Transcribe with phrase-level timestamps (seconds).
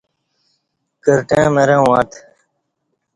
[1.03, 2.19] کرٹہ مرں اُݩگتا